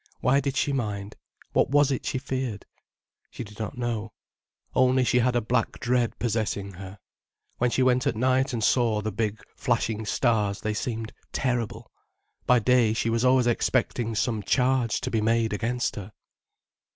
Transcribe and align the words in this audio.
Why 0.19 0.39
did 0.39 0.57
she 0.57 0.73
mind, 0.73 1.15
what 1.53 1.69
was 1.69 1.91
it 1.91 2.07
she 2.07 2.17
feared? 2.17 2.65
She 3.29 3.43
did 3.43 3.59
not 3.59 3.77
know. 3.77 4.13
Only 4.73 5.03
she 5.03 5.19
had 5.19 5.35
a 5.35 5.41
black 5.41 5.79
dread 5.79 6.17
possessing 6.17 6.71
her. 6.71 6.97
When 7.59 7.69
she 7.69 7.83
went 7.83 8.07
at 8.07 8.15
night 8.15 8.51
and 8.51 8.63
saw 8.63 9.03
the 9.03 9.11
big, 9.11 9.43
flashing 9.55 10.07
stars 10.07 10.59
they 10.61 10.73
seemed 10.73 11.13
terrible, 11.31 11.91
by 12.47 12.57
day 12.57 12.93
she 12.93 13.11
was 13.11 13.23
always 13.23 13.45
expecting 13.45 14.15
some 14.15 14.41
charge 14.41 15.01
to 15.01 15.11
be 15.11 15.21
made 15.21 15.53
against 15.53 15.95
her. 15.97 16.11